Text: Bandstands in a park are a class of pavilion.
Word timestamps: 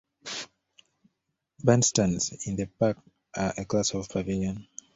Bandstands 1.63 2.47
in 2.47 2.59
a 2.59 2.65
park 2.65 2.97
are 3.35 3.53
a 3.55 3.65
class 3.65 3.93
of 3.93 4.09
pavilion. 4.09 4.65